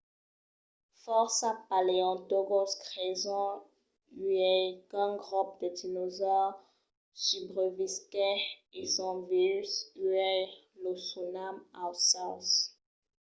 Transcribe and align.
fòrça 1.03 1.47
paleontològs 1.69 2.73
creson 2.85 3.51
uèi 4.25 4.65
qu'un 4.89 5.11
grop 5.25 5.49
de 5.61 5.67
dinosaures 5.79 6.57
subrevisquèt 7.25 8.39
e 8.79 8.81
son 8.95 9.15
vius 9.31 9.71
uèi. 10.07 10.41
los 10.81 11.01
sonam 11.11 11.55
aucèls 11.83 12.49